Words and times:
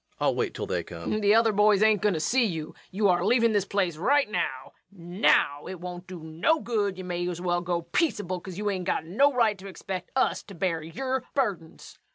I'll 0.19 0.33
wait 0.33 0.55
till 0.55 0.65
they 0.65 0.81
come. 0.83 1.11
LUKE. 1.11 1.21
The 1.21 1.35
other 1.35 1.51
boys 1.53 1.83
ain't 1.83 2.01
goin' 2.01 2.15
to 2.15 2.19
see 2.19 2.43
you. 2.43 2.73
You're 2.89 3.19
a 3.19 3.23
leavin' 3.27 3.51
this 3.51 3.65
yer 3.65 3.69
place 3.69 3.97
right 3.97 4.27
now 4.27 4.71
now! 4.91 5.67
It 5.67 5.79
won't 5.79 6.07
do 6.07 6.23
no 6.23 6.59
good. 6.59 6.97
You 6.97 7.03
may 7.03 7.29
as 7.29 7.39
well 7.39 7.61
go 7.61 7.83
peaceable; 7.83 8.41
ye 8.47 8.67
ain't 8.67 8.85
got 8.85 9.05
no 9.05 9.31
right 9.31 9.59
to 9.59 9.67
expect 9.67 10.09
us 10.15 10.41
to 10.45 10.55
bear 10.55 10.81
yer 10.81 11.21
burdens. 11.35 11.99